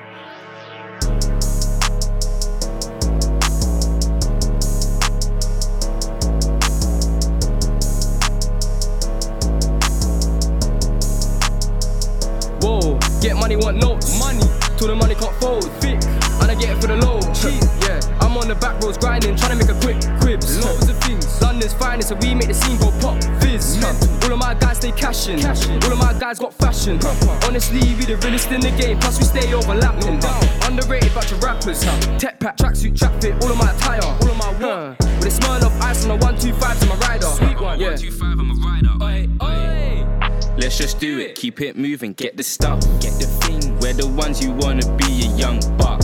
Whoa, 12.63 12.99
get 13.21 13.37
money, 13.37 13.57
want 13.57 13.79
notes. 13.79 14.19
Money, 14.19 14.41
till 14.83 14.89
the 14.89 14.97
money 14.97 15.15
can't 15.15 15.35
fold. 15.37 15.63
Thick, 15.79 16.03
and 16.43 16.51
I 16.51 16.55
get 16.59 16.75
it 16.75 16.81
for 16.83 16.89
the 16.89 16.99
low. 16.99 17.23
Cheap, 17.31 17.63
yeah. 17.87 18.03
I'm 18.19 18.37
on 18.37 18.49
the 18.49 18.57
back 18.57 18.83
roads 18.83 18.99
grinding, 18.99 19.37
trying 19.37 19.55
to 19.55 19.59
make 19.63 19.71
a 19.71 19.79
quick 19.79 19.99
cribs. 20.21 20.59
Loads 20.59 20.89
of 20.89 20.99
things. 21.07 21.41
London's 21.41 21.73
finest, 21.73 22.09
so 22.09 22.17
we 22.17 22.35
make 22.35 22.49
the 22.49 22.55
scene 22.55 22.79
go 22.79 22.91
pop. 22.99 23.23
Fizz. 23.41 23.79
Huh. 23.79 23.95
All 24.27 24.33
of 24.35 24.39
my 24.39 24.55
guys 24.55 24.79
stay 24.79 24.91
cashing. 24.91 25.39
All 25.47 25.93
of 25.93 25.99
my 25.99 26.13
guys 26.19 26.39
got 26.39 26.53
fashion. 26.55 26.99
Honestly, 27.47 27.95
we 27.95 28.05
the 28.05 28.17
realest 28.27 28.51
in 28.51 28.61
the 28.61 28.75
game. 28.75 28.99
Plus 28.99 29.19
we 29.19 29.25
stay 29.25 29.55
overlapping. 29.55 30.19
Underrated 30.67 31.15
bunch 31.15 31.31
of 31.31 31.43
rappers. 31.43 31.85
Huh. 31.85 32.19
Tech 32.19 32.41
pack, 32.41 32.57
tracksuit, 32.57 32.99
trap 32.99 33.15
fit. 33.21 33.35
All 33.43 33.53
of 33.53 33.59
my 33.59 33.71
attire. 33.71 34.03
All 34.03 34.31
of 34.31 34.37
my 34.37 34.51
what? 34.59 34.99
With 34.99 35.27
a 35.27 35.31
smile 35.31 35.65
of 35.65 35.73
ice 35.81 36.05
on 36.05 36.11
a 36.11 36.17
one 36.17 36.37
two 36.37 36.53
five 36.55 36.79
to 36.81 36.87
my 36.87 36.97
rider. 37.07 37.27
Sweet 37.27 37.61
one. 37.61 37.79
Yeah. 37.79 37.95
Two 37.95 38.11
five, 38.11 38.39
I'm 38.39 38.51
a 38.51 38.55
rider. 38.55 38.93
Oi, 39.01 39.29
oi. 39.43 40.22
Let's 40.63 40.79
just 40.79 41.01
do 41.01 41.19
it, 41.19 41.35
keep 41.35 41.61
it 41.61 41.77
moving, 41.77 42.13
get 42.13 42.37
the 42.37 42.45
stuff, 42.45 42.79
get 43.01 43.19
the 43.19 43.27
thing. 43.43 43.77
We're 43.81 43.95
the 43.95 44.07
ones 44.07 44.41
you 44.41 44.53
wanna 44.53 44.87
be 44.95 45.27
a 45.27 45.31
young 45.35 45.59
buck. 45.77 45.99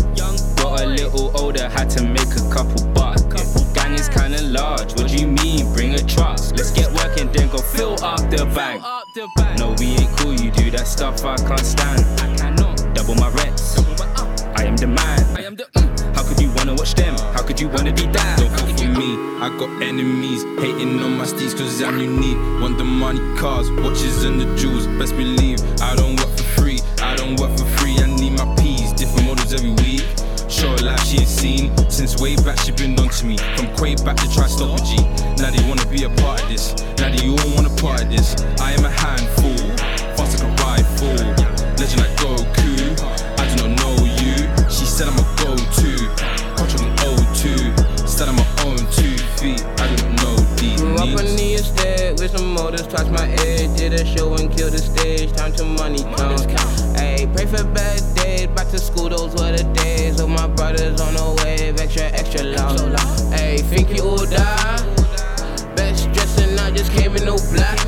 Got 0.56 0.80
a 0.80 0.86
little 0.86 1.30
older, 1.38 1.68
had 1.68 1.88
to 1.90 2.02
make 2.02 2.26
a 2.26 2.50
couple 2.52 2.84
bucks. 2.88 3.22
Gang 3.72 3.94
is 3.94 4.09
kinda 4.09 4.42
large, 4.42 4.94
what 4.94 5.06
do 5.06 5.14
you 5.14 5.28
mean? 5.28 5.72
Bring 5.74 5.94
a 5.94 6.02
truck. 6.02 6.40
Let's 6.59 6.72
get 6.72 6.90
working, 6.90 7.30
then 7.30 7.48
go 7.50 7.59
fill 7.59 8.02
up 8.02 8.18
the 8.30 8.46
bank. 8.52 8.82
No, 9.61 9.76
we 9.78 9.94
ain't 9.94 10.11
cool, 10.18 10.34
you 10.34 10.50
do 10.50 10.72
that 10.72 10.88
stuff 10.88 11.24
I 11.24 11.36
can't 11.36 11.64
stand. 11.64 12.04
I 12.20 12.36
cannot 12.36 12.82
double 12.96 13.14
my 13.14 13.28
reps. 13.28 13.78
Uh. 13.78 14.54
I 14.56 14.64
am 14.64 14.76
the 14.76 14.88
man. 14.88 15.36
I 15.36 15.44
am 15.44 15.54
the. 15.54 15.66
Mm. 15.76 15.97
You 16.39 16.51
wanna 16.53 16.74
watch 16.74 16.95
them? 16.95 17.16
How 17.34 17.43
could 17.43 17.61
you 17.61 17.68
wanna 17.68 17.93
be 17.93 18.07
that? 18.07 18.39
Don't 18.39 18.51
fall 18.51 18.68
for 18.76 18.89
me. 18.99 19.16
I 19.41 19.49
got 19.59 19.70
enemies 19.82 20.45
hating 20.61 21.01
on 21.01 21.18
my 21.18 21.26
steeds 21.26 21.55
cause 21.55 21.82
I'm 21.82 21.99
unique. 21.99 22.39
Want 22.61 22.78
the 22.78 22.84
money, 22.84 23.20
cars, 23.36 23.70
watches, 23.70 24.24
and 24.24 24.41
the 24.41 24.47
jewels. 24.57 24.86
Best 24.99 25.16
believe 25.16 25.61
I 25.80 25.97
don't 25.97 26.16
work 26.16 26.30
for 26.36 26.61
free. 26.61 26.80
I 27.03 27.16
don't 27.16 27.39
work 27.41 27.51
for 27.59 27.66
free. 27.78 27.99
I 27.99 28.07
need 28.07 28.32
my 28.32 28.47
P's. 28.57 28.93
Different 28.93 29.26
models 29.26 29.53
every 29.53 29.70
week. 29.82 30.05
Her 30.59 30.76
life 30.78 31.05
she 31.05 31.18
ain't 31.18 31.28
seen. 31.28 31.91
Since 31.91 32.20
way 32.20 32.34
back 32.36 32.59
she 32.59 32.72
been 32.72 32.99
on 32.99 33.09
to 33.09 33.26
me. 33.26 33.36
From 33.57 33.66
Quay 33.76 33.95
back 33.97 34.16
to 34.16 34.32
try 34.32 34.47
stop 34.47 34.82
G. 34.84 34.97
Now 35.39 35.51
they 35.51 35.62
wanna 35.68 35.86
be 35.86 36.05
a 36.05 36.11
part 36.22 36.43
of 36.43 36.49
this. 36.49 36.74
Now 36.99 37.11
they 37.14 37.28
all 37.28 37.55
wanna 37.55 37.70
part 37.80 38.03
of 38.03 38.11
this. 38.11 38.34
I 38.61 38.72
am 38.72 38.84
a 38.84 38.91
handful. 38.91 39.59
Fast 40.16 40.43
like 40.43 40.47
a 40.47 40.62
rifle. 40.62 41.28
Some 52.39 52.55
motors, 52.55 52.86
touched 52.86 53.11
my 53.11 53.26
edge, 53.47 53.76
did 53.76 53.93
a 53.93 54.05
show 54.05 54.34
and 54.34 54.51
killed 54.57 54.72
the 54.72 54.78
stage. 54.78 55.32
Time 55.32 55.53
to 55.55 55.64
money 55.64 56.03
count. 56.16 56.41
Hey, 56.97 57.28
pray 57.34 57.47
for 57.47 57.64
bad 57.64 58.01
days. 58.14 58.47
Back 58.49 58.68
to 58.68 58.78
school, 58.78 59.09
those 59.09 59.32
were 59.34 59.53
the 59.57 59.64
days. 59.74 60.20
All 60.20 60.28
my 60.28 60.47
brothers 60.47 61.01
on 61.01 61.14
the 61.14 61.43
wave, 61.43 61.78
extra, 61.80 62.05
extra 62.05 62.45
loud. 62.45 62.78
Hey, 63.32 63.59
think 63.59 63.91
you 63.95 64.03
all 64.03 64.26
die? 64.26 64.76
Best 65.74 66.12
dressing, 66.12 66.57
I 66.59 66.70
just 66.70 66.93
came 66.93 67.16
in 67.16 67.24
no 67.24 67.36
black. 67.53 67.78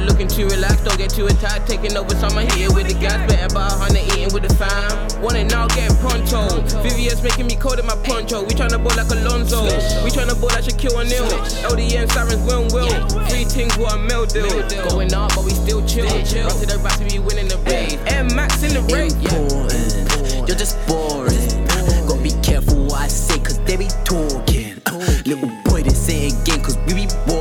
Muscle 0.00 0.06
flex, 0.06 0.06
cause 0.06 0.06
you're 0.06 0.06
looking 0.06 0.28
too 0.28 0.48
relaxed. 0.48 0.84
Don't 0.84 0.98
get 0.98 1.10
too 1.10 1.26
attached. 1.26 1.66
Taking 1.66 1.96
over 1.96 2.14
summer 2.16 2.42
here 2.54 2.72
with 2.72 2.88
the 2.88 2.94
guys. 2.94 3.26
Better 3.28 3.54
buy 3.54 3.66
a 3.66 3.70
hundred 3.70 4.04
eating 4.12 4.32
with 4.32 4.42
the 4.42 4.54
fam. 4.54 5.22
One 5.22 5.36
and 5.36 5.50
now 5.50 5.66
getting 5.68 5.96
pronto. 5.98 6.60
Vivian's 6.82 7.22
making 7.22 7.46
me 7.46 7.56
cold 7.56 7.78
in 7.78 7.86
my 7.86 7.96
poncho. 8.04 8.42
We 8.42 8.54
tryna 8.54 8.82
ball 8.82 8.96
like 8.96 9.10
Alonzo. 9.10 9.64
We 10.04 10.10
tryna 10.10 10.40
ball 10.40 10.50
like 10.50 10.64
Shaquille 10.64 10.96
O'Neal. 10.96 11.28
LDN 11.68 12.10
sirens 12.12 12.42
will 12.46 12.66
will. 12.72 13.08
Three 13.28 13.44
things 13.44 13.76
what 13.78 13.94
a 13.94 13.98
mill 13.98 14.26
deal. 14.26 14.48
Going 14.88 15.12
up, 15.14 15.34
but 15.34 15.44
we 15.44 15.50
still 15.50 15.84
chill. 15.86 16.06
Run 16.06 16.56
to 16.60 16.66
the 16.66 16.80
back 16.82 16.98
to 16.98 17.04
be 17.04 17.18
winning 17.18 17.48
the 17.48 17.58
race. 17.68 17.98
M 18.06 18.34
Max 18.34 18.62
in 18.62 18.74
the 18.74 18.82
race. 18.92 19.14
important. 19.14 20.48
You're 20.48 20.58
just 20.58 20.76
boring. 20.86 21.66
Gotta 22.08 22.22
be 22.22 22.32
careful 22.42 22.84
what 22.86 23.02
I 23.02 23.08
say, 23.08 23.38
cause 23.38 23.58
they 23.64 23.76
be 23.76 23.88
talking. 24.04 24.80
Little 25.24 25.50
boy, 25.64 25.82
they 25.82 25.90
say 25.94 26.26
it 26.26 26.34
again, 26.42 26.62
cause 26.62 26.76
we 26.86 26.94
be 26.94 27.06
boring. 27.26 27.39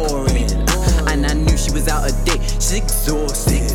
Exhausted. 2.71 3.69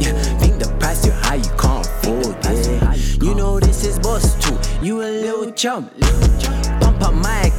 Yeah, 0.00 0.12
think 0.38 0.58
the 0.58 0.74
price 0.78 1.04
too 1.04 1.12
high, 1.12 1.36
you 1.36 1.50
can't 1.58 1.86
afford 1.86 2.36
it. 2.46 3.22
You 3.22 3.34
know 3.34 3.60
this 3.60 3.84
is 3.84 3.98
boss 3.98 4.34
too, 4.42 4.58
you 4.84 5.02
a 5.02 5.10
little 5.10 5.50
chump. 5.52 5.92
Pump 6.80 7.00
up 7.02 7.14
my 7.14 7.50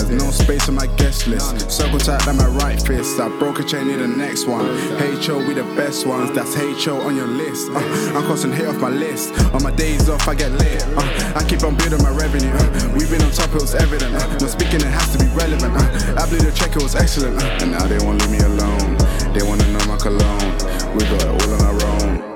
There's 0.00 0.22
no 0.22 0.30
space 0.30 0.66
on 0.68 0.76
my 0.76 0.86
guest 0.96 1.26
list. 1.26 1.70
Circle 1.70 1.98
tight 1.98 2.26
like 2.26 2.36
my 2.36 2.46
right 2.46 2.80
fist. 2.80 3.20
I 3.20 3.28
broke 3.38 3.60
a 3.60 3.64
chain, 3.64 3.88
need 3.88 4.00
the 4.00 4.08
next 4.08 4.46
one. 4.46 4.64
HO, 4.96 5.38
we 5.46 5.52
the 5.52 5.64
best 5.76 6.06
ones. 6.06 6.30
That's 6.32 6.54
HO 6.54 7.02
on 7.02 7.16
your 7.16 7.26
list. 7.26 7.70
Uh, 7.70 7.78
I'm 8.16 8.24
crossing 8.24 8.50
hit 8.50 8.66
off 8.66 8.80
my 8.80 8.88
list. 8.88 9.38
On 9.52 9.62
my 9.62 9.70
days 9.70 10.08
off, 10.08 10.26
I 10.26 10.34
get 10.34 10.52
lit. 10.52 10.82
Uh, 10.96 11.32
I 11.36 11.44
keep 11.46 11.62
on 11.64 11.76
building 11.76 12.02
my 12.02 12.10
revenue. 12.10 12.50
Uh, 12.50 12.92
we've 12.96 13.10
been 13.10 13.20
on 13.20 13.30
top, 13.30 13.50
it 13.50 13.60
was 13.60 13.74
evident. 13.74 14.14
Uh, 14.14 14.38
no 14.38 14.46
speaking, 14.46 14.80
it 14.80 14.88
has 14.88 15.12
to 15.12 15.18
be 15.18 15.28
relevant. 15.34 15.76
Uh, 15.76 16.22
I 16.22 16.26
blew 16.28 16.38
the 16.38 16.52
check, 16.52 16.74
it 16.76 16.82
was 16.82 16.94
excellent. 16.96 17.36
Uh, 17.36 17.58
and 17.60 17.72
now 17.72 17.86
they 17.86 17.98
won't 17.98 18.20
leave 18.22 18.30
me 18.30 18.38
alone. 18.38 18.96
They 19.34 19.42
wanna 19.42 19.68
know 19.70 19.84
my 19.84 19.98
cologne. 19.98 20.52
We 20.96 21.04
got 21.04 21.20
it 21.20 21.28
all 21.28 21.54
on 21.54 21.60
our 21.60 21.84
own. 21.84 22.30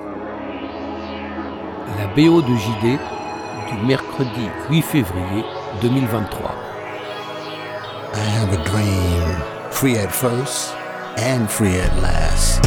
BO 2.14 2.42
de 2.42 2.56
JD 2.56 2.98
du 3.66 3.86
mercredi 3.86 4.48
8 4.70 4.82
février 4.82 5.44
2023. 5.80 6.73
I 8.16 8.18
have 8.18 8.52
a 8.52 8.62
dream, 8.70 9.72
free 9.72 9.96
at 9.96 10.12
first 10.14 10.72
and 11.18 11.50
free 11.50 11.74
at 11.74 11.92
last. 12.00 12.62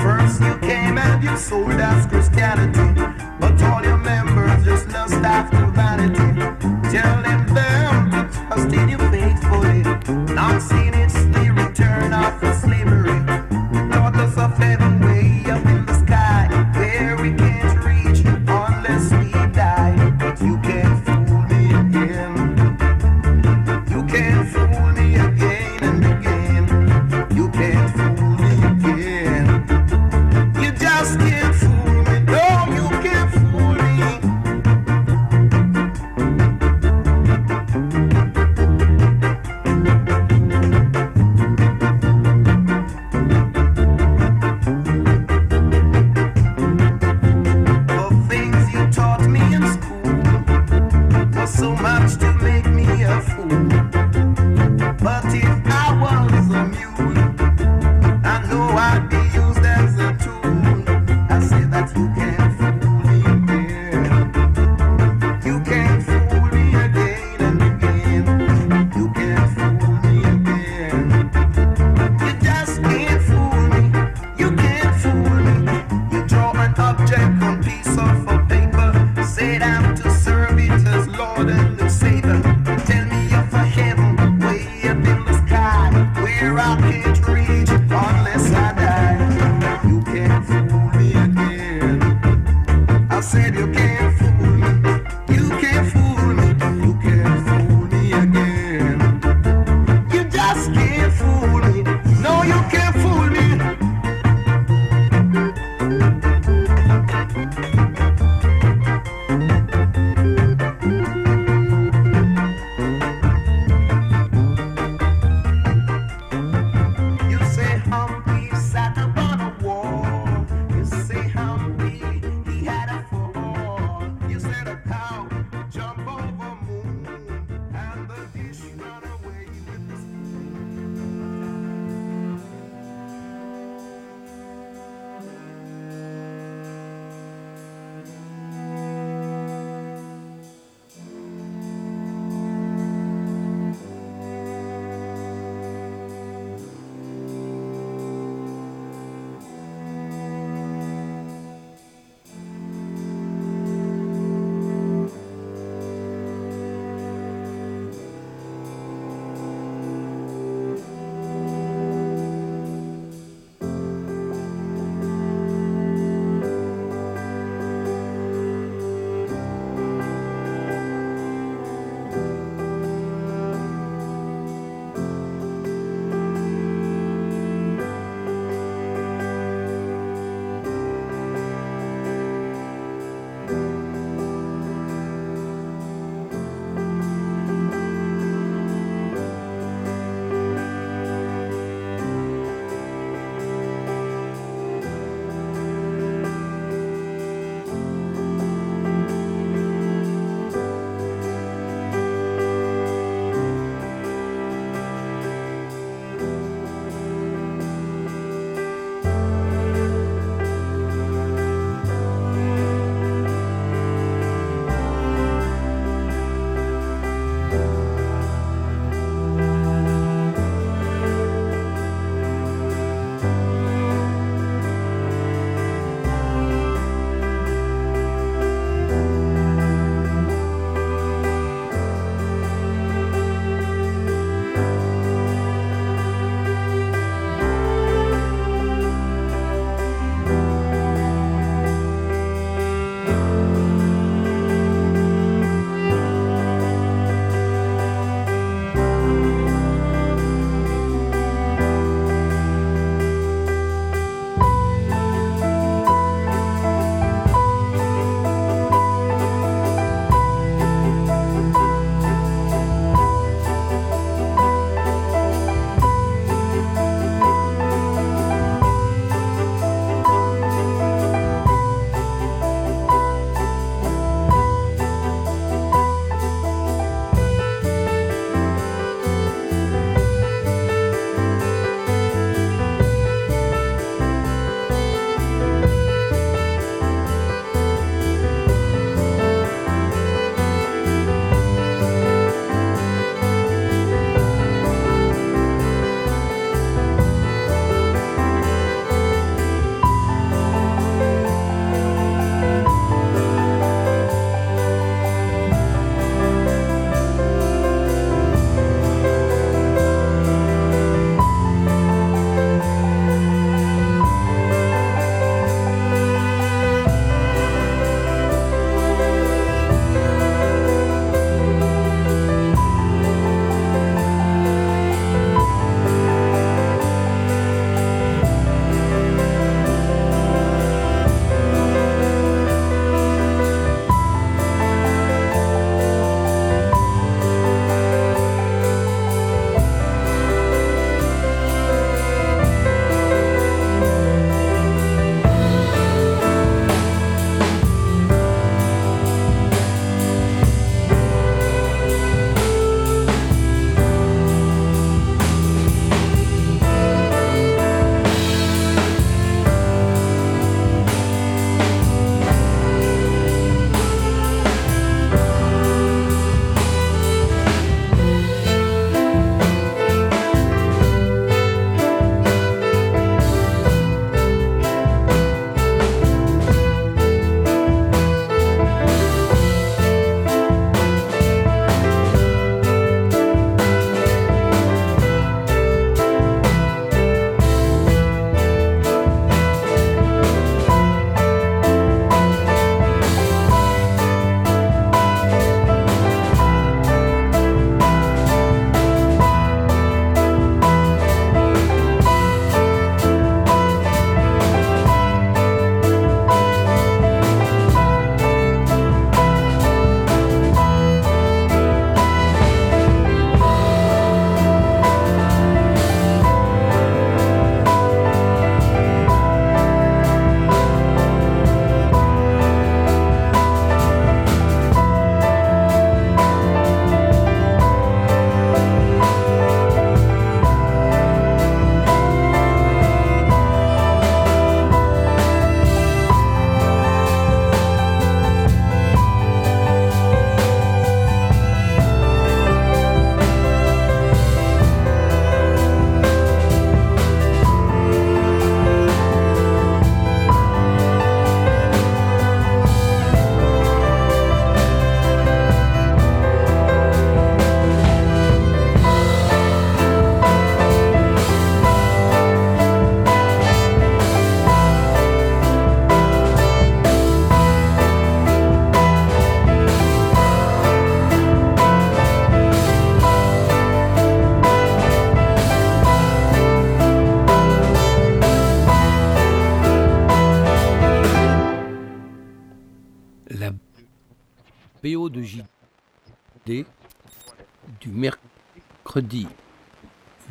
First 0.00 0.40
you 0.40 0.58
came 0.66 0.96
and 0.96 1.22
you 1.22 1.36
sold 1.36 1.72
us 1.72 2.06
Christianity, 2.06 2.85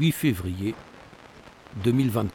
8 0.06 0.12
février 0.12 0.76
2023. 1.84 2.35